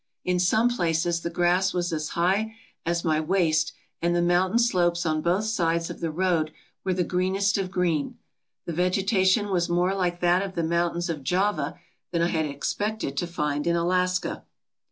In 0.25 0.39
some 0.39 0.67
places 0.67 1.19
the 1.21 1.29
grass 1.29 1.75
was 1.75 1.93
as 1.93 2.09
high 2.17 2.55
as 2.87 3.05
my 3.05 3.19
waist 3.21 3.71
and 4.01 4.15
the 4.15 4.21
mountain 4.23 4.57
slopes 4.57 5.05
on 5.05 5.21
both 5.21 5.43
sides 5.43 5.91
of 5.91 5.99
the 5.99 6.09
road 6.09 6.51
were 6.83 6.95
the 6.95 7.03
greenest 7.03 7.55
of 7.59 7.69
green. 7.69 8.17
The 8.65 8.73
vegeta 8.73 9.23
tion 9.23 9.49
was 9.51 9.69
more 9.69 9.93
like 9.93 10.19
that 10.21 10.41
of 10.41 10.55
the 10.55 10.63
mountains 10.63 11.07
of 11.07 11.23
Java 11.23 11.79
than 12.11 12.23
I 12.23 12.29
had 12.29 12.47
expected 12.47 13.15
to 13.17 13.27
find 13.27 13.67
in 13.67 13.75
Alaska. 13.75 14.43